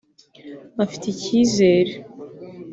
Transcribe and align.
afite 0.83 1.05
icyizere 1.09 1.93